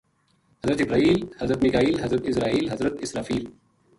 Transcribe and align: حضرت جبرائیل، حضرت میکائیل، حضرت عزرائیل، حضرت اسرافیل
حضرت 0.63 0.77
جبرائیل، 0.79 1.25
حضرت 1.41 1.63
میکائیل، 1.63 2.01
حضرت 2.03 2.27
عزرائیل، 2.29 2.69
حضرت 2.71 3.01
اسرافیل 3.03 3.49